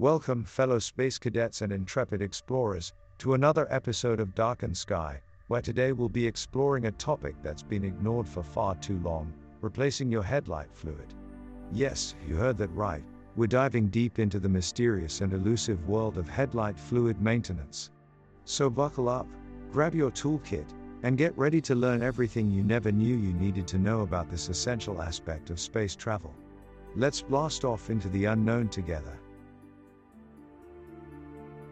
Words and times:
Welcome, 0.00 0.44
fellow 0.44 0.78
space 0.78 1.18
cadets 1.18 1.60
and 1.60 1.72
intrepid 1.72 2.22
explorers, 2.22 2.92
to 3.18 3.34
another 3.34 3.66
episode 3.68 4.20
of 4.20 4.32
Darkened 4.32 4.76
Sky, 4.76 5.20
where 5.48 5.60
today 5.60 5.90
we'll 5.90 6.08
be 6.08 6.24
exploring 6.24 6.86
a 6.86 6.92
topic 6.92 7.34
that's 7.42 7.64
been 7.64 7.82
ignored 7.82 8.28
for 8.28 8.44
far 8.44 8.76
too 8.76 9.00
long 9.00 9.34
replacing 9.60 10.08
your 10.08 10.22
headlight 10.22 10.72
fluid. 10.72 11.12
Yes, 11.72 12.14
you 12.28 12.36
heard 12.36 12.56
that 12.58 12.68
right, 12.68 13.02
we're 13.34 13.48
diving 13.48 13.88
deep 13.88 14.20
into 14.20 14.38
the 14.38 14.48
mysterious 14.48 15.20
and 15.20 15.32
elusive 15.32 15.88
world 15.88 16.16
of 16.16 16.28
headlight 16.28 16.78
fluid 16.78 17.20
maintenance. 17.20 17.90
So 18.44 18.70
buckle 18.70 19.08
up, 19.08 19.26
grab 19.72 19.96
your 19.96 20.12
toolkit, 20.12 20.68
and 21.02 21.18
get 21.18 21.36
ready 21.36 21.60
to 21.62 21.74
learn 21.74 22.04
everything 22.04 22.52
you 22.52 22.62
never 22.62 22.92
knew 22.92 23.16
you 23.16 23.32
needed 23.32 23.66
to 23.66 23.78
know 23.78 24.02
about 24.02 24.30
this 24.30 24.48
essential 24.48 25.02
aspect 25.02 25.50
of 25.50 25.58
space 25.58 25.96
travel. 25.96 26.36
Let's 26.94 27.20
blast 27.20 27.64
off 27.64 27.90
into 27.90 28.08
the 28.10 28.26
unknown 28.26 28.68
together. 28.68 29.18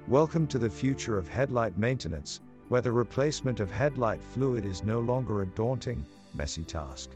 Welcome 0.08 0.46
to 0.48 0.58
the 0.60 0.70
future 0.70 1.18
of 1.18 1.26
headlight 1.26 1.76
maintenance, 1.76 2.40
where 2.68 2.80
the 2.80 2.92
replacement 2.92 3.58
of 3.58 3.72
headlight 3.72 4.22
fluid 4.22 4.64
is 4.64 4.84
no 4.84 5.00
longer 5.00 5.42
a 5.42 5.46
daunting, 5.46 6.06
messy 6.32 6.62
task. 6.62 7.10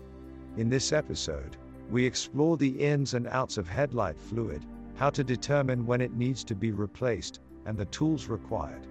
In 0.56 0.68
this 0.68 0.90
episode, 0.90 1.56
we 1.88 2.04
explore 2.04 2.56
the 2.56 2.76
ins 2.80 3.14
and 3.14 3.28
outs 3.28 3.58
of 3.58 3.68
headlight 3.68 4.18
fluid, 4.18 4.66
how 4.96 5.08
to 5.08 5.22
determine 5.22 5.86
when 5.86 6.00
it 6.00 6.14
needs 6.14 6.42
to 6.42 6.56
be 6.56 6.72
replaced, 6.72 7.38
and 7.64 7.78
the 7.78 7.84
tools 7.84 8.26
required. 8.26 8.88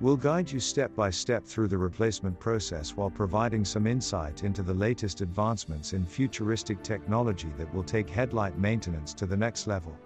We'll 0.00 0.16
guide 0.16 0.50
you 0.50 0.58
step 0.58 0.96
by 0.96 1.10
step 1.10 1.44
through 1.44 1.68
the 1.68 1.78
replacement 1.78 2.40
process 2.40 2.96
while 2.96 3.10
providing 3.10 3.64
some 3.64 3.86
insight 3.86 4.42
into 4.42 4.64
the 4.64 4.74
latest 4.74 5.20
advancements 5.20 5.92
in 5.92 6.04
futuristic 6.04 6.82
technology 6.82 7.52
that 7.58 7.72
will 7.72 7.84
take 7.84 8.10
headlight 8.10 8.58
maintenance 8.58 9.14
to 9.14 9.24
the 9.24 9.36
next 9.36 9.68
level. 9.68 9.96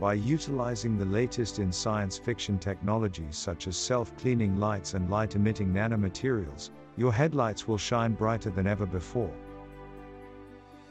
By 0.00 0.14
utilizing 0.14 0.96
the 0.96 1.06
latest 1.06 1.58
in 1.58 1.72
science 1.72 2.18
fiction 2.18 2.56
technologies 2.60 3.36
such 3.36 3.66
as 3.66 3.76
self 3.76 4.16
cleaning 4.16 4.56
lights 4.56 4.94
and 4.94 5.10
light 5.10 5.34
emitting 5.34 5.72
nanomaterials, 5.72 6.70
your 6.96 7.12
headlights 7.12 7.66
will 7.66 7.78
shine 7.78 8.12
brighter 8.12 8.50
than 8.50 8.68
ever 8.68 8.86
before. 8.86 9.32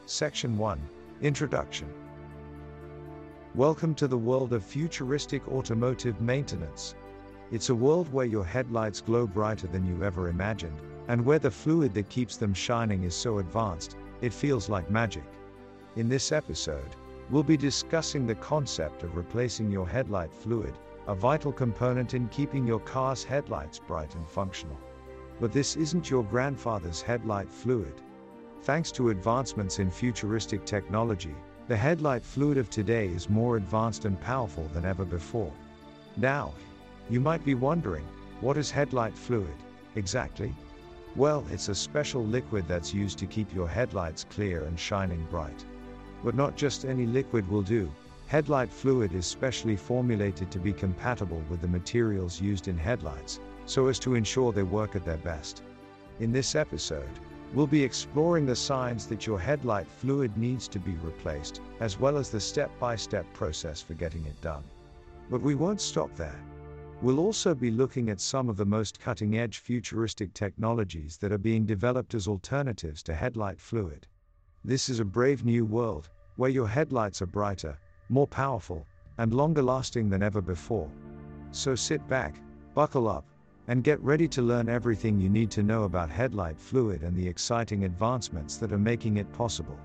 Section 0.06 0.58
1 0.58 0.82
Introduction 1.22 1.88
Welcome 3.56 3.96
to 3.96 4.10
the 4.10 4.18
world 4.18 4.52
of 4.52 4.62
futuristic 4.62 5.48
automotive 5.48 6.20
maintenance. 6.20 6.94
It's 7.50 7.70
a 7.70 7.76
world 7.76 8.12
where 8.12 8.26
your 8.26 8.44
headlights 8.44 9.00
glow 9.00 9.26
brighter 9.26 9.68
than 9.68 9.86
you 9.86 10.04
ever 10.04 10.28
imagined, 10.28 10.82
and 11.08 11.24
where 11.24 11.40
the 11.40 11.50
fluid 11.50 11.94
that 11.94 12.10
keeps 12.10 12.36
them 12.36 12.54
shining 12.54 13.04
is 13.04 13.16
so 13.16 13.38
advanced, 13.38 13.96
it 14.20 14.34
feels 14.34 14.68
like 14.68 14.92
magic. 14.92 15.24
In 15.96 16.10
this 16.10 16.34
episode, 16.34 16.94
We'll 17.30 17.44
be 17.44 17.58
discussing 17.58 18.26
the 18.26 18.36
concept 18.36 19.04
of 19.04 19.18
replacing 19.18 19.70
your 19.70 19.86
headlight 19.86 20.34
fluid, 20.34 20.78
a 21.08 21.14
vital 21.14 21.52
component 21.52 22.14
in 22.14 22.30
keeping 22.30 22.66
your 22.66 22.80
car's 22.80 23.22
headlights 23.22 23.80
bright 23.80 24.16
and 24.16 24.26
functional. 24.26 24.80
But 25.42 25.52
this 25.52 25.76
isn't 25.76 26.10
your 26.10 26.24
grandfather's 26.24 27.02
headlight 27.02 27.50
fluid. 27.50 28.02
Thanks 28.62 28.94
to 28.94 29.10
advancements 29.10 29.80
in 29.80 29.92
futuristic 29.92 30.66
technology, 30.66 31.36
the 31.68 31.76
headlight 31.76 32.24
fluid 32.24 32.58
of 32.58 32.70
today 32.70 33.08
is 33.08 33.30
more 33.30 33.58
advanced 33.58 34.06
and 34.06 34.20
powerful 34.22 34.70
than 34.74 34.86
ever 34.86 35.04
before. 35.04 35.52
Now, 36.16 36.54
you 37.10 37.20
might 37.20 37.44
be 37.44 37.56
wondering, 37.56 38.06
what 38.40 38.56
is 38.56 38.72
headlight 38.72 39.18
fluid, 39.18 39.56
exactly? 39.96 40.54
Well, 41.18 41.46
it's 41.52 41.68
a 41.68 41.76
special 41.76 42.24
liquid 42.24 42.70
that's 42.70 42.94
used 42.94 43.18
to 43.20 43.26
keep 43.26 43.54
your 43.54 43.68
headlights 43.68 44.26
clear 44.30 44.64
and 44.64 44.80
shining 44.80 45.28
bright. 45.30 45.66
But 46.24 46.36
not 46.36 46.56
just 46.56 46.86
any 46.86 47.06
liquid 47.06 47.48
will 47.48 47.62
do. 47.62 47.92
Headlight 48.28 48.72
fluid 48.72 49.14
is 49.14 49.26
specially 49.26 49.76
formulated 49.76 50.52
to 50.52 50.60
be 50.60 50.74
compatible 50.74 51.42
with 51.50 51.62
the 51.62 51.68
materials 51.68 52.42
used 52.42 52.68
in 52.68 52.78
headlights, 52.78 53.40
so 53.66 53.88
as 53.88 54.00
to 54.00 54.16
ensure 54.16 54.52
they 54.52 54.64
work 54.64 54.96
at 54.96 55.06
their 55.06 55.18
best. 55.18 55.64
In 56.20 56.32
this 56.32 56.56
episode, 56.56 57.10
we'll 57.54 57.68
be 57.68 57.84
exploring 57.84 58.46
the 58.46 58.56
signs 58.56 59.08
that 59.08 59.26
your 59.26 59.40
headlight 59.40 59.88
fluid 59.88 60.36
needs 60.38 60.68
to 60.70 60.80
be 60.80 60.96
replaced, 60.96 61.62
as 61.80 62.00
well 62.00 62.18
as 62.18 62.30
the 62.30 62.40
step 62.40 62.72
by 62.80 62.96
step 62.96 63.26
process 63.34 63.82
for 63.82 63.94
getting 63.94 64.26
it 64.26 64.42
done. 64.42 64.64
But 65.30 65.42
we 65.42 65.56
won't 65.56 65.80
stop 65.80 66.14
there. 66.16 66.40
We'll 67.02 67.20
also 67.20 67.54
be 67.54 67.70
looking 67.70 68.10
at 68.10 68.20
some 68.20 68.50
of 68.50 68.58
the 68.58 68.66
most 68.66 69.00
cutting 69.00 69.38
edge 69.38 69.60
futuristic 69.60 70.34
technologies 70.34 71.18
that 71.18 71.32
are 71.32 71.38
being 71.38 71.66
developed 71.66 72.16
as 72.16 72.28
alternatives 72.28 73.04
to 73.04 73.14
headlight 73.14 73.60
fluid. 73.60 74.08
This 74.66 74.90
is 74.90 75.00
a 75.00 75.06
brave 75.06 75.46
new 75.46 75.66
world, 75.66 76.10
where 76.36 76.50
your 76.50 76.68
headlights 76.68 77.22
are 77.22 77.28
brighter, 77.28 77.78
more 78.10 78.28
powerful, 78.28 78.86
and 79.18 79.34
longer 79.34 79.62
lasting 79.62 80.10
than 80.10 80.24
ever 80.24 80.42
before. 80.42 80.90
So 81.52 81.76
sit 81.76 82.06
back, 82.08 82.42
buckle 82.74 83.08
up, 83.08 83.26
and 83.68 83.84
get 83.84 84.02
ready 84.02 84.28
to 84.30 84.42
learn 84.42 84.70
everything 84.70 85.20
you 85.20 85.30
need 85.30 85.52
to 85.52 85.64
know 85.64 85.84
about 85.84 86.10
headlight 86.10 86.58
fluid 86.58 87.04
and 87.04 87.16
the 87.16 87.28
exciting 87.28 87.84
advancements 87.84 88.58
that 88.58 88.72
are 88.72 88.78
making 88.78 89.18
it 89.18 89.32
possible. 89.34 89.78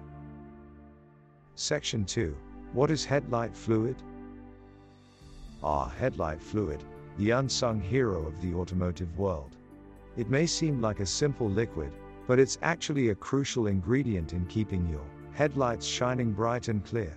Section 1.54 2.04
2 2.04 2.36
What 2.72 2.90
is 2.90 3.04
headlight 3.04 3.54
fluid? 3.54 3.96
Ah, 5.62 5.88
headlight 5.88 6.40
fluid, 6.40 6.82
the 7.18 7.30
unsung 7.30 7.80
hero 7.80 8.26
of 8.26 8.40
the 8.40 8.54
automotive 8.54 9.16
world. 9.18 9.56
It 10.16 10.30
may 10.30 10.46
seem 10.46 10.80
like 10.80 11.00
a 11.00 11.06
simple 11.06 11.48
liquid, 11.48 11.92
but 12.26 12.38
it's 12.38 12.58
actually 12.62 13.10
a 13.10 13.14
crucial 13.14 13.66
ingredient 13.66 14.32
in 14.32 14.46
keeping 14.46 14.88
your 14.88 15.04
headlights 15.32 15.86
shining 15.86 16.32
bright 16.32 16.68
and 16.68 16.84
clear. 16.84 17.16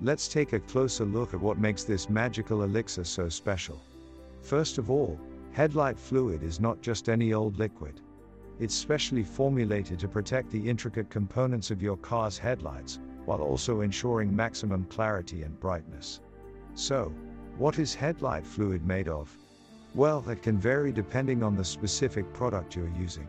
Let's 0.00 0.28
take 0.28 0.52
a 0.52 0.60
closer 0.60 1.04
look 1.04 1.34
at 1.34 1.40
what 1.40 1.58
makes 1.58 1.84
this 1.84 2.10
magical 2.10 2.64
elixir 2.64 3.04
so 3.04 3.28
special. 3.28 3.80
First 4.42 4.78
of 4.78 4.90
all, 4.90 5.18
headlight 5.52 5.98
fluid 5.98 6.42
is 6.42 6.60
not 6.60 6.82
just 6.82 7.08
any 7.08 7.32
old 7.32 7.58
liquid. 7.58 8.00
It's 8.60 8.74
specially 8.74 9.22
formulated 9.22 9.98
to 10.00 10.08
protect 10.08 10.50
the 10.50 10.68
intricate 10.68 11.10
components 11.10 11.70
of 11.70 11.82
your 11.82 11.96
car's 11.96 12.38
headlights, 12.38 12.98
while 13.24 13.40
also 13.40 13.80
ensuring 13.80 14.34
maximum 14.34 14.84
clarity 14.84 15.42
and 15.42 15.58
brightness. 15.58 16.20
So, 16.74 17.12
what 17.56 17.78
is 17.78 17.94
headlight 17.94 18.44
fluid 18.44 18.84
made 18.84 19.08
of? 19.08 19.36
Well, 19.94 20.28
it 20.28 20.42
can 20.42 20.58
vary 20.58 20.92
depending 20.92 21.42
on 21.42 21.56
the 21.56 21.64
specific 21.64 22.32
product 22.32 22.74
you're 22.74 22.92
using. 22.98 23.28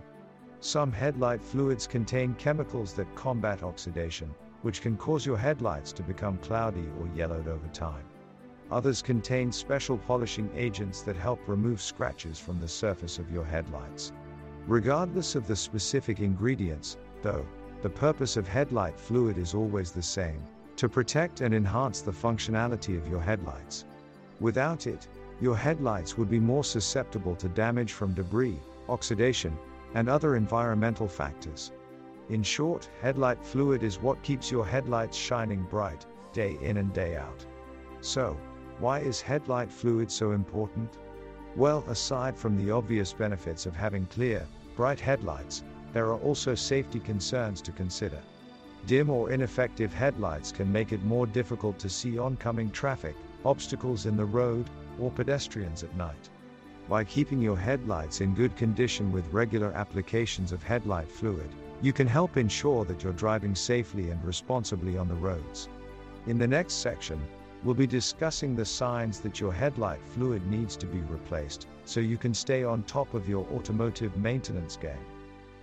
Some 0.66 0.92
headlight 0.92 1.44
fluids 1.44 1.86
contain 1.86 2.34
chemicals 2.40 2.94
that 2.94 3.14
combat 3.14 3.62
oxidation, 3.62 4.34
which 4.64 4.82
can 4.82 4.98
cause 4.98 5.24
your 5.24 5.38
headlights 5.38 5.92
to 5.92 6.02
become 6.02 6.40
cloudy 6.40 6.88
or 7.00 7.08
yellowed 7.16 7.48
over 7.48 7.68
time. 7.68 8.04
Others 8.72 9.04
contain 9.04 9.52
special 9.52 10.00
polishing 10.00 10.50
agents 10.56 11.04
that 11.04 11.18
help 11.18 11.40
remove 11.48 11.80
scratches 11.80 12.40
from 12.40 12.60
the 12.60 12.68
surface 12.68 13.20
of 13.20 13.32
your 13.32 13.46
headlights. 13.46 14.12
Regardless 14.66 15.36
of 15.36 15.46
the 15.46 15.56
specific 15.56 16.20
ingredients, 16.20 16.98
though, 17.22 17.46
the 17.84 17.90
purpose 17.92 18.36
of 18.36 18.48
headlight 18.48 19.00
fluid 19.00 19.38
is 19.38 19.54
always 19.54 19.92
the 19.92 20.02
same 20.02 20.42
to 20.78 20.90
protect 20.90 21.42
and 21.42 21.54
enhance 21.54 22.02
the 22.02 22.12
functionality 22.12 22.98
of 22.98 23.08
your 23.08 23.22
headlights. 23.22 23.86
Without 24.40 24.88
it, 24.88 25.08
your 25.40 25.56
headlights 25.56 26.18
would 26.18 26.32
be 26.32 26.40
more 26.40 26.64
susceptible 26.64 27.36
to 27.36 27.50
damage 27.50 27.94
from 27.94 28.16
debris, 28.16 28.60
oxidation, 28.90 29.56
and 29.96 30.08
other 30.08 30.36
environmental 30.36 31.08
factors. 31.08 31.72
In 32.30 32.44
short, 32.44 32.90
headlight 33.02 33.44
fluid 33.44 33.82
is 33.82 34.02
what 34.02 34.22
keeps 34.22 34.52
your 34.52 34.66
headlights 34.66 35.18
shining 35.18 35.64
bright, 35.64 36.06
day 36.34 36.58
in 36.62 36.78
and 36.78 36.94
day 36.94 37.16
out. 37.16 37.46
So, 38.02 38.38
why 38.80 39.00
is 39.00 39.22
headlight 39.22 39.72
fluid 39.72 40.12
so 40.12 40.32
important? 40.32 40.98
Well, 41.56 41.84
aside 41.88 42.38
from 42.38 42.58
the 42.58 42.72
obvious 42.72 43.14
benefits 43.14 43.66
of 43.66 43.76
having 43.76 44.06
clear, 44.08 44.46
bright 44.76 45.00
headlights, 45.00 45.64
there 45.94 46.08
are 46.08 46.20
also 46.20 46.56
safety 46.56 47.00
concerns 47.00 47.62
to 47.62 47.72
consider. 47.72 48.22
Dim 48.88 49.10
or 49.10 49.32
ineffective 49.32 49.94
headlights 49.94 50.52
can 50.52 50.70
make 50.72 50.92
it 50.92 51.04
more 51.04 51.26
difficult 51.26 51.80
to 51.80 51.90
see 51.90 52.20
oncoming 52.20 52.70
traffic, 52.70 53.16
obstacles 53.46 54.06
in 54.06 54.18
the 54.18 54.26
road, 54.26 54.70
or 55.00 55.10
pedestrians 55.10 55.84
at 55.84 55.96
night. 55.96 56.30
By 56.88 57.04
keeping 57.04 57.42
your 57.42 57.58
headlights 57.58 58.22
in 58.22 58.36
good 58.36 58.56
condition 58.56 59.12
with 59.12 59.34
regular 59.34 59.72
applications 59.72 60.52
of 60.52 60.62
headlight 60.62 61.10
fluid, 61.10 61.50
you 61.82 61.92
can 61.92 62.06
help 62.06 62.38
ensure 62.38 62.86
that 62.86 63.04
you're 63.04 63.12
driving 63.14 63.56
safely 63.56 64.12
and 64.12 64.24
responsibly 64.24 64.96
on 64.96 65.08
the 65.08 65.16
roads. 65.16 65.68
In 66.28 66.38
the 66.38 66.48
next 66.48 66.74
section, 66.74 67.20
we'll 67.64 67.74
be 67.74 67.88
discussing 67.88 68.56
the 68.56 68.66
signs 68.66 69.20
that 69.22 69.40
your 69.40 69.52
headlight 69.52 70.00
fluid 70.14 70.46
needs 70.46 70.78
to 70.78 70.86
be 70.86 71.00
replaced 71.00 71.66
so 71.86 72.00
you 72.00 72.18
can 72.18 72.36
stay 72.36 72.64
on 72.64 72.84
top 72.84 73.16
of 73.16 73.28
your 73.28 73.48
automotive 73.48 74.16
maintenance 74.18 74.78
game. 74.78 75.06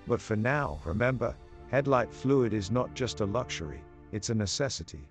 But 0.08 0.20
for 0.20 0.34
now, 0.34 0.80
remember, 0.84 1.36
headlight 1.70 2.12
fluid 2.12 2.52
is 2.52 2.72
not 2.72 2.94
just 2.94 3.20
a 3.20 3.26
luxury, 3.26 3.80
it's 4.10 4.30
a 4.30 4.34
necessity. 4.34 5.08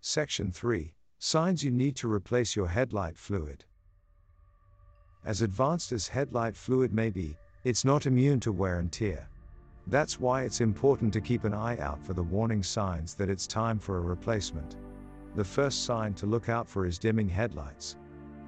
Section 0.00 0.50
3 0.50 0.92
Signs 1.20 1.62
you 1.62 1.70
need 1.70 1.94
to 1.96 2.12
replace 2.12 2.56
your 2.56 2.68
headlight 2.68 3.16
fluid. 3.16 3.64
As 5.28 5.42
advanced 5.42 5.92
as 5.92 6.08
headlight 6.08 6.56
fluid 6.56 6.94
may 6.94 7.10
be, 7.10 7.36
it's 7.62 7.84
not 7.84 8.06
immune 8.06 8.40
to 8.40 8.50
wear 8.50 8.78
and 8.78 8.90
tear. 8.90 9.28
That's 9.86 10.18
why 10.18 10.44
it's 10.44 10.62
important 10.62 11.12
to 11.12 11.20
keep 11.20 11.44
an 11.44 11.52
eye 11.52 11.76
out 11.80 12.02
for 12.02 12.14
the 12.14 12.22
warning 12.22 12.62
signs 12.62 13.14
that 13.16 13.28
it's 13.28 13.46
time 13.46 13.78
for 13.78 13.98
a 13.98 14.00
replacement. 14.00 14.76
The 15.34 15.44
first 15.44 15.84
sign 15.84 16.14
to 16.14 16.24
look 16.24 16.48
out 16.48 16.66
for 16.66 16.86
is 16.86 16.98
dimming 16.98 17.28
headlights. 17.28 17.96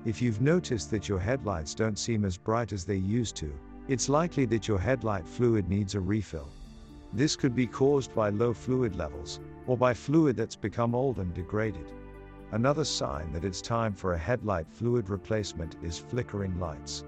If 0.06 0.22
you've 0.22 0.40
noticed 0.40 0.90
that 0.92 1.06
your 1.06 1.18
headlights 1.18 1.74
don't 1.74 1.98
seem 1.98 2.24
as 2.24 2.38
bright 2.38 2.72
as 2.72 2.86
they 2.86 2.96
used 2.96 3.36
to, 3.36 3.52
it's 3.86 4.08
likely 4.08 4.46
that 4.46 4.66
your 4.66 4.78
headlight 4.78 5.28
fluid 5.28 5.68
needs 5.68 5.94
a 5.94 6.00
refill. 6.00 6.48
This 7.12 7.36
could 7.36 7.54
be 7.54 7.66
caused 7.66 8.14
by 8.14 8.30
low 8.30 8.54
fluid 8.54 8.96
levels, 8.96 9.38
or 9.66 9.76
by 9.76 9.92
fluid 9.92 10.34
that's 10.34 10.56
become 10.56 10.94
old 10.94 11.18
and 11.18 11.34
degraded. 11.34 11.92
Another 12.52 12.84
sign 12.84 13.32
that 13.32 13.44
it's 13.44 13.62
time 13.62 13.92
for 13.92 14.14
a 14.14 14.18
headlight 14.18 14.66
fluid 14.68 15.08
replacement 15.08 15.76
is 15.84 16.00
flickering 16.00 16.58
lights. 16.58 17.04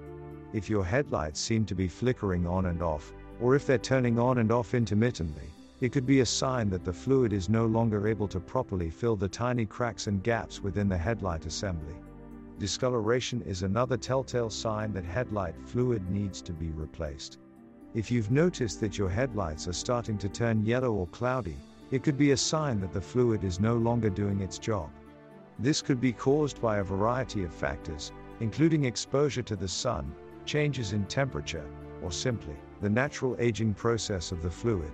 If 0.52 0.70
your 0.70 0.84
headlights 0.84 1.40
seem 1.40 1.66
to 1.66 1.74
be 1.74 1.88
flickering 1.88 2.46
on 2.46 2.66
and 2.66 2.80
off, 2.80 3.12
or 3.40 3.56
if 3.56 3.66
they're 3.66 3.78
turning 3.78 4.20
on 4.20 4.38
and 4.38 4.52
off 4.52 4.72
intermittently, 4.72 5.50
it 5.80 5.90
could 5.90 6.06
be 6.06 6.20
a 6.20 6.26
sign 6.26 6.70
that 6.70 6.84
the 6.84 6.92
fluid 6.92 7.32
is 7.32 7.48
no 7.48 7.66
longer 7.66 8.06
able 8.06 8.28
to 8.28 8.38
properly 8.38 8.88
fill 8.88 9.16
the 9.16 9.28
tiny 9.28 9.66
cracks 9.66 10.06
and 10.06 10.22
gaps 10.22 10.62
within 10.62 10.88
the 10.88 10.96
headlight 10.96 11.44
assembly. 11.44 11.96
Discoloration 12.60 13.42
is 13.42 13.64
another 13.64 13.96
telltale 13.96 14.48
sign 14.48 14.92
that 14.92 15.04
headlight 15.04 15.56
fluid 15.66 16.08
needs 16.08 16.40
to 16.42 16.52
be 16.52 16.70
replaced. 16.70 17.38
If 17.94 18.12
you've 18.12 18.30
noticed 18.30 18.78
that 18.80 18.96
your 18.96 19.08
headlights 19.08 19.66
are 19.66 19.72
starting 19.72 20.18
to 20.18 20.28
turn 20.28 20.64
yellow 20.64 20.92
or 20.92 21.08
cloudy, 21.08 21.56
it 21.90 22.04
could 22.04 22.16
be 22.16 22.30
a 22.30 22.36
sign 22.36 22.80
that 22.80 22.92
the 22.92 23.00
fluid 23.00 23.42
is 23.42 23.58
no 23.58 23.74
longer 23.74 24.08
doing 24.08 24.40
its 24.40 24.58
job. 24.58 24.88
This 25.62 25.80
could 25.80 26.00
be 26.00 26.12
caused 26.12 26.60
by 26.60 26.78
a 26.78 26.82
variety 26.82 27.44
of 27.44 27.54
factors, 27.54 28.10
including 28.40 28.84
exposure 28.84 29.42
to 29.42 29.54
the 29.54 29.68
sun, 29.68 30.12
changes 30.44 30.92
in 30.92 31.04
temperature, 31.04 31.64
or 32.02 32.10
simply 32.10 32.56
the 32.80 32.90
natural 32.90 33.36
aging 33.38 33.74
process 33.74 34.32
of 34.32 34.42
the 34.42 34.50
fluid. 34.50 34.90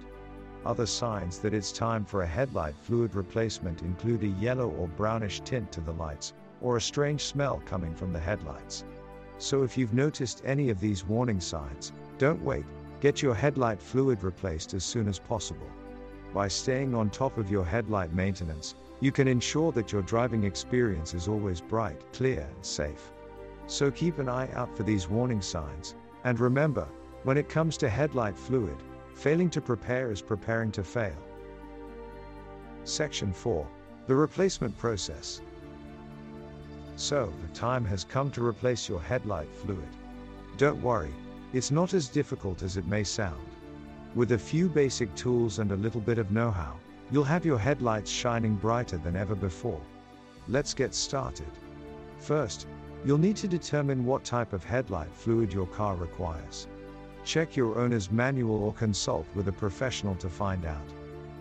Other 0.67 0.85
signs 0.85 1.39
that 1.39 1.55
it's 1.55 1.73
time 1.73 2.05
for 2.05 2.21
a 2.21 2.27
headlight 2.27 2.75
fluid 2.83 3.15
replacement 3.15 3.81
include 3.81 4.23
a 4.25 4.41
yellow 4.43 4.69
or 4.69 4.89
brownish 4.89 5.41
tint 5.41 5.73
to 5.73 5.81
the 5.81 5.95
lights, 5.95 6.35
or 6.61 6.77
a 6.77 6.83
strange 6.83 7.25
smell 7.25 7.63
coming 7.65 7.95
from 7.95 8.13
the 8.13 8.21
headlights. 8.21 8.85
So 9.39 9.63
if 9.63 9.79
you've 9.79 9.95
noticed 9.95 10.43
any 10.45 10.69
of 10.69 10.81
these 10.81 11.03
warning 11.03 11.41
signs, 11.41 11.93
don't 12.19 12.43
wait, 12.43 12.67
get 13.01 13.23
your 13.23 13.35
headlight 13.35 13.81
fluid 13.81 14.23
replaced 14.23 14.75
as 14.75 14.85
soon 14.85 15.09
as 15.09 15.19
possible. 15.19 15.71
By 16.35 16.49
staying 16.49 16.95
on 16.95 17.09
top 17.09 17.39
of 17.39 17.51
your 17.51 17.65
headlight 17.65 18.13
maintenance, 18.13 18.75
you 19.01 19.13
can 19.13 19.29
ensure 19.29 19.73
that 19.73 19.93
your 19.93 20.03
driving 20.03 20.45
experience 20.45 21.15
is 21.15 21.29
always 21.29 21.61
bright, 21.61 22.01
clear, 22.13 22.49
and 22.55 22.65
safe. 22.65 23.13
So 23.67 23.91
keep 23.91 24.19
an 24.19 24.29
eye 24.29 24.51
out 24.53 24.77
for 24.77 24.83
these 24.83 25.09
warning 25.09 25.43
signs, 25.43 25.95
and 26.25 26.41
remember, 26.41 26.89
when 27.25 27.37
it 27.37 27.49
comes 27.49 27.77
to 27.79 27.89
headlight 27.89 28.37
fluid, 28.37 28.77
failing 29.15 29.51
to 29.51 29.61
prepare 29.61 30.11
is 30.11 30.23
preparing 30.23 30.73
to 30.73 30.83
fail. 30.83 31.19
Section 32.85 33.33
4 33.33 33.67
The 34.07 34.15
Replacement 34.15 34.77
Process 34.79 35.43
so, 36.99 37.33
the 37.43 37.55
time 37.55 37.85
has 37.85 38.03
come 38.03 38.29
to 38.33 38.45
replace 38.45 38.89
your 38.89 39.01
headlight 39.01 39.55
fluid. 39.55 39.89
Don't 40.57 40.83
worry, 40.83 41.15
it's 41.53 41.71
not 41.71 41.95
as 41.95 42.09
difficult 42.09 42.65
as 42.65 42.77
it 42.77 42.89
may 42.89 43.05
sound. 43.05 43.47
With 44.17 44.33
a 44.33 44.39
few 44.39 44.69
basic 44.69 45.15
tools 45.15 45.61
and 45.61 45.71
a 45.71 45.77
little 45.77 46.01
bit 46.01 46.19
of 46.19 46.33
know 46.33 46.51
how, 46.51 46.75
you'll 47.11 47.25
have 47.25 47.47
your 47.47 47.59
headlights 47.59 48.11
shining 48.11 48.55
brighter 48.55 48.99
than 48.99 49.17
ever 49.17 49.35
before. 49.35 49.81
Let's 50.47 50.75
get 50.75 50.95
started. 50.95 51.51
First, 52.19 52.67
you'll 53.05 53.19
need 53.19 53.37
to 53.37 53.49
determine 53.49 54.05
what 54.05 54.25
type 54.25 54.53
of 54.53 54.65
headlight 54.65 55.13
fluid 55.13 55.53
your 55.53 55.67
car 55.67 55.95
requires. 55.95 56.67
Check 57.25 57.57
your 57.57 57.79
owner's 57.79 58.11
manual 58.11 58.63
or 58.63 58.73
consult 58.73 59.27
with 59.35 59.49
a 59.49 59.53
professional 59.53 60.15
to 60.17 60.29
find 60.29 60.65
out. 60.65 60.89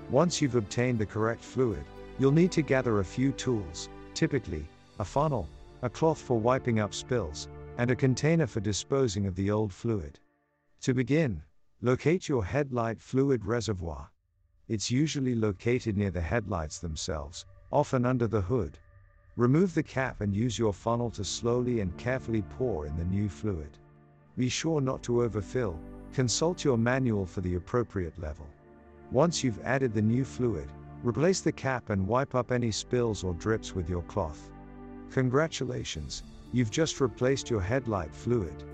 Once 0.09 0.41
you've 0.41 0.55
obtained 0.55 0.99
the 0.99 1.05
correct 1.05 1.43
fluid, 1.43 1.83
you'll 2.19 2.31
need 2.31 2.51
to 2.51 2.61
gather 2.61 2.99
a 2.99 3.05
few 3.05 3.31
tools, 3.31 3.89
typically, 4.13 4.65
a 4.99 5.05
funnel, 5.05 5.47
a 5.81 5.89
cloth 5.89 6.19
for 6.19 6.39
wiping 6.39 6.79
up 6.79 6.93
spills, 6.93 7.47
and 7.77 7.91
a 7.91 7.95
container 7.95 8.47
for 8.47 8.59
disposing 8.59 9.25
of 9.27 9.35
the 9.35 9.51
old 9.51 9.71
fluid. 9.71 10.19
To 10.81 10.93
begin, 10.93 11.41
locate 11.81 12.27
your 12.27 12.43
headlight 12.43 12.99
fluid 12.99 13.45
reservoir. 13.45 14.09
It's 14.69 14.91
usually 14.91 15.33
located 15.33 15.95
near 15.95 16.11
the 16.11 16.19
headlights 16.19 16.79
themselves, 16.79 17.45
often 17.71 18.05
under 18.05 18.27
the 18.27 18.41
hood. 18.41 18.77
Remove 19.37 19.73
the 19.73 19.81
cap 19.81 20.19
and 20.19 20.35
use 20.35 20.59
your 20.59 20.73
funnel 20.73 21.09
to 21.11 21.23
slowly 21.23 21.79
and 21.79 21.95
carefully 21.97 22.41
pour 22.41 22.85
in 22.85 22.97
the 22.97 23.05
new 23.05 23.29
fluid. 23.29 23.77
Be 24.37 24.49
sure 24.49 24.81
not 24.81 25.01
to 25.03 25.23
overfill, 25.23 25.79
consult 26.11 26.65
your 26.65 26.77
manual 26.77 27.25
for 27.25 27.39
the 27.39 27.55
appropriate 27.55 28.19
level. 28.19 28.45
Once 29.09 29.41
you've 29.41 29.61
added 29.63 29.93
the 29.93 30.01
new 30.01 30.25
fluid, 30.25 30.69
replace 31.01 31.39
the 31.39 31.51
cap 31.53 31.89
and 31.89 32.05
wipe 32.05 32.35
up 32.35 32.51
any 32.51 32.71
spills 32.71 33.23
or 33.23 33.33
drips 33.35 33.73
with 33.73 33.89
your 33.89 34.03
cloth. 34.03 34.49
Congratulations, 35.11 36.23
you've 36.51 36.71
just 36.71 36.99
replaced 36.99 37.49
your 37.49 37.61
headlight 37.61 38.13
fluid. 38.13 38.65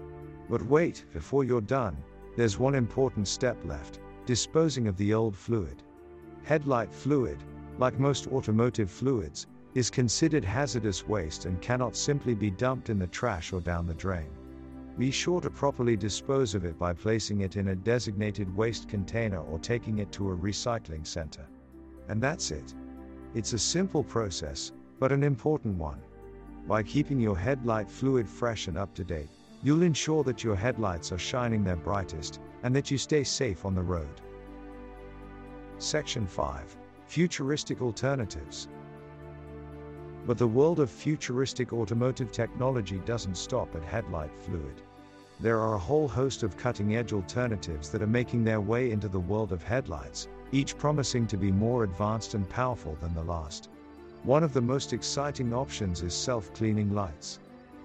But 0.49 0.63
wait, 0.63 1.05
before 1.13 1.43
you're 1.43 1.61
done, 1.61 1.95
there's 2.35 2.57
one 2.57 2.73
important 2.73 3.27
step 3.27 3.63
left 3.63 3.99
disposing 4.25 4.87
of 4.87 4.95
the 4.97 5.13
old 5.13 5.35
fluid. 5.35 5.82
Headlight 6.43 6.91
fluid, 6.91 7.37
like 7.77 7.97
most 7.99 8.27
automotive 8.27 8.91
fluids, 8.91 9.47
is 9.75 9.89
considered 9.89 10.43
hazardous 10.43 11.07
waste 11.07 11.45
and 11.45 11.61
cannot 11.61 11.95
simply 11.95 12.35
be 12.35 12.51
dumped 12.51 12.89
in 12.89 12.99
the 12.99 13.07
trash 13.07 13.53
or 13.53 13.61
down 13.61 13.87
the 13.87 13.93
drain. 13.93 14.29
Be 14.97 15.09
sure 15.09 15.39
to 15.39 15.49
properly 15.49 15.95
dispose 15.95 16.53
of 16.53 16.65
it 16.65 16.77
by 16.77 16.93
placing 16.93 17.41
it 17.41 17.55
in 17.55 17.69
a 17.69 17.75
designated 17.75 18.53
waste 18.55 18.89
container 18.89 19.39
or 19.39 19.57
taking 19.57 19.99
it 19.99 20.11
to 20.11 20.31
a 20.31 20.37
recycling 20.37 21.07
center. 21.07 21.47
And 22.09 22.21
that's 22.21 22.51
it. 22.51 22.73
It's 23.33 23.53
a 23.53 23.59
simple 23.59 24.03
process, 24.03 24.73
but 24.99 25.11
an 25.11 25.23
important 25.23 25.77
one. 25.77 26.01
By 26.67 26.83
keeping 26.83 27.19
your 27.19 27.37
headlight 27.37 27.89
fluid 27.89 28.27
fresh 28.27 28.67
and 28.67 28.77
up 28.77 28.93
to 28.95 29.03
date, 29.03 29.29
you'll 29.63 29.81
ensure 29.81 30.23
that 30.25 30.43
your 30.43 30.57
headlights 30.57 31.13
are 31.13 31.17
shining 31.17 31.63
their 31.63 31.77
brightest 31.77 32.41
and 32.63 32.75
that 32.75 32.91
you 32.91 32.97
stay 32.97 33.23
safe 33.23 33.65
on 33.65 33.73
the 33.75 33.81
road. 33.81 34.21
Section 35.83 36.25
5 36.25 36.77
Futuristic 37.07 37.81
Alternatives. 37.81 38.69
But 40.25 40.37
the 40.37 40.47
world 40.47 40.79
of 40.79 40.89
futuristic 40.89 41.73
automotive 41.73 42.31
technology 42.31 43.01
doesn't 43.05 43.35
stop 43.35 43.75
at 43.75 43.83
headlight 43.83 44.31
fluid. 44.33 44.81
There 45.41 45.59
are 45.59 45.73
a 45.73 45.77
whole 45.79 46.07
host 46.07 46.41
of 46.41 46.55
cutting 46.55 46.95
edge 46.95 47.11
alternatives 47.11 47.89
that 47.89 48.01
are 48.01 48.07
making 48.07 48.45
their 48.45 48.61
way 48.61 48.91
into 48.91 49.09
the 49.09 49.19
world 49.19 49.51
of 49.51 49.61
headlights, 49.61 50.29
each 50.53 50.77
promising 50.77 51.27
to 51.27 51.35
be 51.35 51.51
more 51.51 51.83
advanced 51.83 52.33
and 52.33 52.47
powerful 52.47 52.97
than 53.01 53.13
the 53.13 53.23
last. 53.25 53.69
One 54.23 54.43
of 54.43 54.53
the 54.53 54.61
most 54.61 54.93
exciting 54.93 55.53
options 55.53 56.01
is 56.01 56.13
self-cleaning 56.13 56.95
lights. 56.95 57.39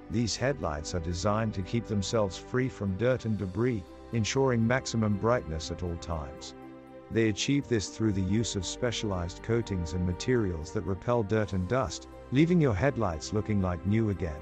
These 0.09 0.37
headlights 0.37 0.95
are 0.95 1.01
designed 1.01 1.53
to 1.55 1.63
keep 1.63 1.87
themselves 1.87 2.39
free 2.39 2.69
from 2.69 2.97
dirt 2.97 3.25
and 3.25 3.37
debris, 3.37 3.83
ensuring 4.13 4.65
maximum 4.65 5.17
brightness 5.17 5.73
at 5.73 5.83
all 5.83 5.97
times. 5.97 6.55
They 7.11 7.29
achieve 7.29 7.69
this 7.69 7.89
through 7.89 8.13
the 8.13 8.21
use 8.21 8.55
of 8.55 8.67
specialized 8.67 9.43
coatings 9.43 9.95
and 9.95 10.07
materials 10.07 10.73
that 10.73 10.83
repel 10.83 11.23
dirt 11.23 11.55
and 11.55 11.67
dust, 11.67 12.09
leaving 12.33 12.61
your 12.61 12.75
headlights 12.75 13.33
looking 13.33 13.63
like 13.63 13.87
new 13.87 14.11
again. 14.11 14.41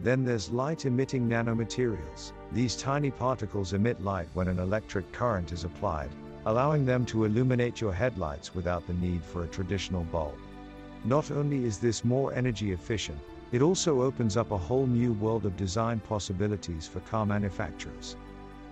Then 0.00 0.24
there's 0.24 0.50
light 0.50 0.84
emitting 0.84 1.28
nanomaterials. 1.28 2.32
These 2.52 2.76
tiny 2.76 3.10
particles 3.10 3.72
emit 3.72 4.00
light 4.00 4.28
when 4.34 4.46
an 4.46 4.60
electric 4.60 5.10
current 5.10 5.50
is 5.50 5.64
applied, 5.64 6.10
allowing 6.46 6.86
them 6.86 7.04
to 7.06 7.24
illuminate 7.24 7.80
your 7.80 7.92
headlights 7.92 8.54
without 8.54 8.86
the 8.86 8.94
need 8.94 9.24
for 9.24 9.42
a 9.42 9.48
traditional 9.48 10.04
bulb. 10.04 10.36
Not 11.04 11.32
only 11.32 11.64
is 11.64 11.78
this 11.78 12.04
more 12.04 12.32
energy 12.32 12.70
efficient, 12.70 13.18
it 13.50 13.62
also 13.62 14.02
opens 14.02 14.36
up 14.36 14.52
a 14.52 14.56
whole 14.58 14.86
new 14.86 15.14
world 15.14 15.46
of 15.46 15.56
design 15.56 15.98
possibilities 16.00 16.86
for 16.86 17.00
car 17.00 17.26
manufacturers. 17.26 18.16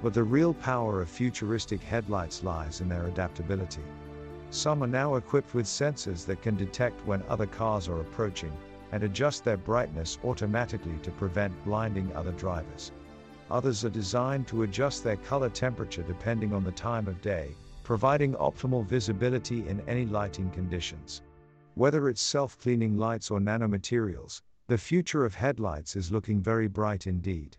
But 0.02 0.14
the 0.14 0.24
real 0.24 0.52
power 0.54 1.00
of 1.00 1.08
futuristic 1.08 1.82
headlights 1.82 2.44
lies 2.44 2.80
in 2.80 2.88
their 2.88 3.06
adaptability. 3.06 3.82
Some 4.50 4.82
are 4.82 4.86
now 4.86 5.16
equipped 5.16 5.54
with 5.54 5.66
sensors 5.66 6.24
that 6.26 6.42
can 6.42 6.56
detect 6.56 7.06
when 7.06 7.22
other 7.28 7.46
cars 7.46 7.88
are 7.88 8.00
approaching 8.00 8.52
and 8.92 9.02
adjust 9.02 9.44
their 9.44 9.56
brightness 9.56 10.18
automatically 10.24 10.98
to 11.02 11.10
prevent 11.10 11.64
blinding 11.64 12.14
other 12.14 12.32
drivers. 12.32 12.92
Others 13.50 13.84
are 13.84 13.90
designed 13.90 14.46
to 14.48 14.62
adjust 14.62 15.02
their 15.02 15.16
color 15.16 15.48
temperature 15.48 16.02
depending 16.02 16.52
on 16.52 16.64
the 16.64 16.72
time 16.72 17.08
of 17.08 17.20
day, 17.20 17.54
providing 17.82 18.34
optimal 18.34 18.84
visibility 18.84 19.66
in 19.68 19.80
any 19.88 20.04
lighting 20.04 20.50
conditions. 20.50 21.22
Whether 21.74 22.08
it's 22.08 22.22
self 22.22 22.58
cleaning 22.58 22.96
lights 22.96 23.30
or 23.30 23.38
nanomaterials, 23.40 24.42
the 24.66 24.78
future 24.78 25.24
of 25.24 25.34
headlights 25.34 25.94
is 25.96 26.10
looking 26.10 26.40
very 26.40 26.68
bright 26.68 27.06
indeed. 27.06 27.56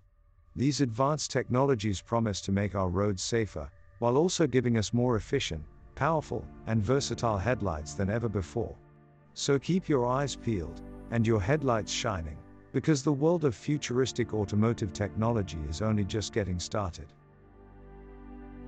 These 0.57 0.81
advanced 0.81 1.29
technologies 1.29 2.01
promise 2.01 2.41
to 2.41 2.51
make 2.51 2.73
our 2.73 2.89
roads 2.89 3.21
safer, 3.21 3.69
while 3.99 4.17
also 4.17 4.47
giving 4.47 4.75
us 4.75 4.91
more 4.91 5.15
efficient, 5.15 5.63
powerful, 5.93 6.43
and 6.65 6.83
versatile 6.83 7.37
headlights 7.37 7.93
than 7.93 8.09
ever 8.09 8.27
before. 8.27 8.75
So 9.35 9.59
keep 9.59 9.87
your 9.87 10.07
eyes 10.07 10.35
peeled, 10.35 10.81
and 11.11 11.27
your 11.27 11.39
headlights 11.39 11.91
shining, 11.91 12.37
because 12.73 13.03
the 13.03 13.13
world 13.13 13.45
of 13.45 13.53
futuristic 13.53 14.33
automotive 14.33 14.93
technology 14.93 15.59
is 15.69 15.83
only 15.83 16.03
just 16.03 16.33
getting 16.33 16.59
started. 16.59 17.13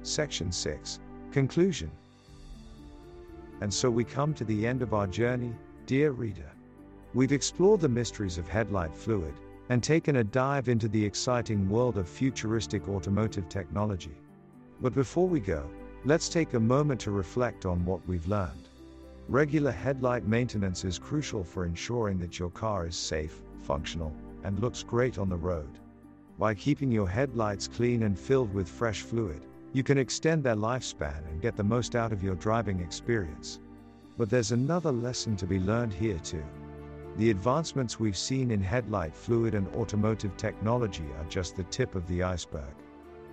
Section 0.03 0.51
6 0.51 0.99
Conclusion 1.31 1.91
and 3.61 3.73
so 3.73 3.89
we 3.89 4.05
come 4.05 4.33
to 4.35 4.45
the 4.45 4.65
end 4.65 4.81
of 4.81 4.93
our 4.93 5.05
journey, 5.05 5.53
dear 5.85 6.11
reader. 6.11 6.49
We've 7.13 7.33
explored 7.33 7.81
the 7.81 7.89
mysteries 7.89 8.37
of 8.37 8.47
headlight 8.47 8.95
fluid 8.95 9.33
and 9.69 9.83
taken 9.83 10.17
a 10.17 10.23
dive 10.23 10.67
into 10.67 10.87
the 10.87 11.03
exciting 11.03 11.69
world 11.69 11.97
of 11.97 12.09
futuristic 12.09 12.87
automotive 12.89 13.47
technology. 13.47 14.17
But 14.81 14.93
before 14.93 15.27
we 15.27 15.39
go, 15.39 15.69
let's 16.05 16.27
take 16.27 16.53
a 16.53 16.59
moment 16.59 16.99
to 17.01 17.11
reflect 17.11 17.65
on 17.65 17.85
what 17.85 18.05
we've 18.07 18.27
learned. 18.27 18.67
Regular 19.27 19.71
headlight 19.71 20.25
maintenance 20.25 20.83
is 20.83 20.97
crucial 20.97 21.43
for 21.43 21.65
ensuring 21.65 22.17
that 22.19 22.39
your 22.39 22.49
car 22.49 22.87
is 22.87 22.95
safe, 22.95 23.41
functional, 23.61 24.11
and 24.43 24.59
looks 24.59 24.81
great 24.81 25.19
on 25.19 25.29
the 25.29 25.37
road. 25.37 25.69
By 26.39 26.55
keeping 26.55 26.91
your 26.91 27.07
headlights 27.07 27.67
clean 27.67 28.03
and 28.03 28.17
filled 28.17 28.53
with 28.53 28.67
fresh 28.67 29.01
fluid, 29.01 29.45
you 29.71 29.83
can 29.83 29.99
extend 29.99 30.43
their 30.43 30.55
lifespan 30.55 31.27
and 31.29 31.41
get 31.41 31.55
the 31.55 31.63
most 31.63 31.95
out 31.95 32.11
of 32.11 32.23
your 32.23 32.35
driving 32.35 32.79
experience. 32.79 33.59
But 34.17 34.31
there's 34.31 34.51
another 34.51 34.91
lesson 34.91 35.35
to 35.35 35.45
be 35.45 35.59
learned 35.59 35.93
here 35.93 36.17
too. 36.19 36.43
The 37.19 37.31
advancements 37.31 37.99
we've 37.99 38.15
seen 38.15 38.49
in 38.49 38.61
headlight 38.61 39.13
fluid 39.13 39.53
and 39.53 39.67
automotive 39.75 40.37
technology 40.37 41.03
are 41.17 41.25
just 41.25 41.57
the 41.57 41.65
tip 41.65 41.95
of 41.95 42.07
the 42.07 42.23
iceberg. 42.23 42.73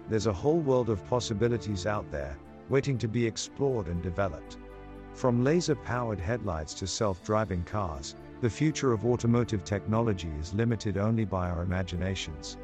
There's 0.08 0.26
a 0.26 0.32
whole 0.32 0.58
world 0.58 0.90
of 0.90 1.06
possibilities 1.06 1.86
out 1.86 2.10
there, 2.10 2.36
waiting 2.68 2.98
to 2.98 3.06
be 3.06 3.24
explored 3.24 3.86
and 3.86 4.02
developed. 4.02 4.56
From 5.14 5.44
laser 5.44 5.76
powered 5.76 6.18
headlights 6.18 6.74
to 6.74 6.88
self 6.88 7.22
driving 7.22 7.62
cars, 7.62 8.16
the 8.40 8.50
future 8.50 8.92
of 8.92 9.06
automotive 9.06 9.62
technology 9.62 10.32
is 10.40 10.52
limited 10.52 10.98
only 10.98 11.24
by 11.24 11.48
our 11.48 11.62
imaginations. 11.62 12.56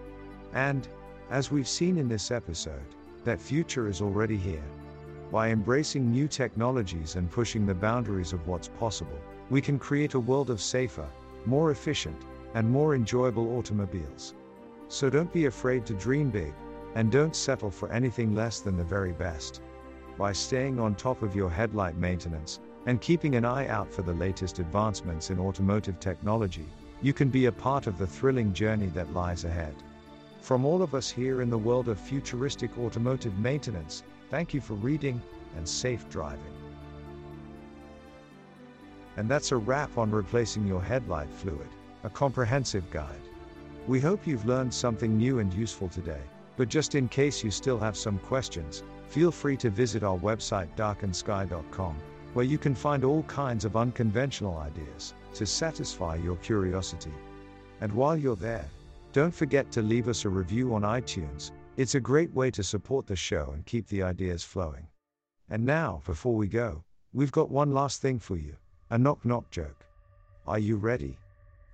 And, 0.55 0.88
as 1.31 1.52
we've 1.52 1.69
seen 1.69 1.99
in 1.99 2.09
this 2.09 2.33
episode, 2.33 2.97
that 3.23 3.41
future 3.41 3.87
is 3.87 4.02
already 4.02 4.37
here. 4.37 4.69
By 5.31 5.50
embracing 5.50 6.11
new 6.11 6.26
technologies 6.26 7.14
and 7.14 7.31
pushing 7.31 7.64
the 7.64 7.76
boundaries 7.76 8.33
of 8.33 8.49
what's 8.49 8.67
possible, 8.67 9.21
we 9.53 9.61
can 9.61 9.79
create 9.79 10.15
a 10.15 10.19
world 10.19 10.49
of 10.49 10.63
safer, 10.63 11.07
more 11.45 11.73
efficient, 11.73 12.17
and 12.55 12.67
more 12.67 12.95
enjoyable 12.95 13.59
automobiles. 13.59 14.33
So 14.89 15.11
don't 15.11 15.31
be 15.31 15.45
afraid 15.45 15.85
to 15.85 15.93
dream 15.93 16.31
big, 16.31 16.55
and 16.95 17.13
don't 17.13 17.37
settle 17.37 17.71
for 17.71 17.93
anything 17.93 18.35
less 18.35 18.61
than 18.61 18.79
the 18.79 18.83
very 18.83 19.13
best. 19.13 19.61
By 20.17 20.33
staying 20.33 20.81
on 20.81 20.95
top 20.95 21.21
of 21.21 21.37
your 21.37 21.51
headlight 21.51 21.99
maintenance, 21.99 22.61
and 22.87 22.99
keeping 23.03 23.35
an 23.35 23.45
eye 23.45 23.69
out 23.69 23.93
for 23.93 24.01
the 24.01 24.15
latest 24.15 24.59
advancements 24.59 25.29
in 25.29 25.39
automotive 25.39 26.01
technology, 26.01 26.67
you 27.03 27.13
can 27.13 27.29
be 27.29 27.45
a 27.45 27.53
part 27.53 27.87
of 27.87 27.99
the 27.99 28.07
thrilling 28.07 28.55
journey 28.55 28.87
that 28.95 29.13
lies 29.13 29.45
ahead. 29.45 29.75
From 30.41 30.65
all 30.65 30.83
of 30.83 30.95
us 30.95 31.11
here 31.11 31.43
in 31.43 31.51
the 31.51 31.59
world 31.59 31.89
of 31.89 32.01
futuristic 32.01 32.71
automotive 32.79 33.39
maintenance, 33.39 34.03
thank 34.31 34.55
you 34.55 34.63
for 34.63 34.75
reading 34.75 35.21
and 35.59 35.69
safe 35.69 36.09
driving. 36.09 36.62
And 39.16 39.28
that's 39.28 39.52
a 39.52 39.57
wrap 39.57 39.99
on 39.99 40.11
replacing 40.11 40.66
your 40.66 40.83
headlight 40.83 41.31
fluid, 41.31 41.69
a 42.04 42.11
comprehensive 42.11 42.90
guide. 42.90 43.21
We 43.87 44.00
hope 44.00 44.26
you've 44.26 44.47
learned 44.47 44.73
something 44.73 45.16
new 45.16 45.38
and 45.40 45.52
useful 45.52 45.88
today, 45.88 46.23
but 46.57 46.69
just 46.69 46.95
in 46.95 47.09
case 47.09 47.45
you 47.45 47.50
still 47.50 47.78
have 47.78 47.97
some 47.97 48.19
questions, 48.21 48.83
feel 49.09 49.31
free 49.31 49.57
to 49.59 49.71
visit 49.71 50.02
our 50.02 50.16
website 50.16 50.69
darkensky.com, 50.76 51.97
where 52.33 52.45
you 52.45 52.59
can 52.59 52.75
find 52.75 53.04
all 53.04 53.23
kinds 53.25 53.64
of 53.64 53.76
unconventional 53.76 54.57
ideas 54.59 55.14
to 55.35 55.45
satisfy 55.45 56.16
your 56.16 56.37
curiosity. 56.37 57.12
And 57.81 57.92
while 57.92 58.16
you're 58.16 58.37
there, 58.37 58.69
don't 59.12 59.35
forget 59.35 59.71
to 59.73 59.83
leave 59.83 60.09
us 60.09 60.25
a 60.25 60.28
review 60.31 60.75
on 60.75 60.83
iTunes, 60.83 61.50
it's 61.76 61.95
a 61.95 62.00
great 62.00 62.33
way 62.33 62.50
to 62.52 62.62
support 62.62 63.07
the 63.07 63.16
show 63.16 63.50
and 63.52 63.66
keep 63.66 63.88
the 63.88 64.02
ideas 64.02 64.42
flowing. 64.42 64.87
And 65.50 65.66
now, 65.66 66.00
before 66.07 66.35
we 66.35 66.47
go, 66.47 66.85
we've 67.12 67.33
got 67.33 67.50
one 67.50 67.73
last 67.73 68.00
thing 68.00 68.19
for 68.19 68.37
you 68.37 68.57
a 68.93 68.99
knock 68.99 69.25
knock 69.25 69.51
joke. 69.51 69.87
Are 70.47 70.59
you 70.59 70.77
ready? 70.77 71.17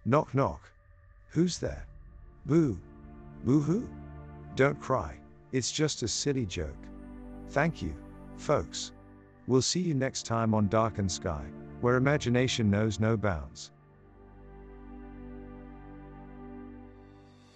Knock 0.05 0.33
knock. 0.37 0.71
Who's 1.31 1.59
there? 1.59 1.85
Boo. 2.47 2.79
Boo 3.43 3.61
hoo. 3.61 3.89
Don't 4.55 4.81
cry, 4.81 5.17
it's 5.51 5.73
just 5.73 6.05
a 6.05 6.09
silly 6.09 6.47
joke. 6.47 6.87
Thank 7.49 7.83
you, 7.83 7.93
folks. 8.37 8.93
We'll 9.49 9.63
see 9.63 9.81
you 9.81 9.95
next 9.95 10.27
time 10.27 10.55
on 10.55 10.69
Darkened 10.69 11.11
Sky, 11.11 11.45
where 11.81 11.97
imagination 11.97 12.71
knows 12.71 13.01
no 13.01 13.17
bounds. 13.17 13.73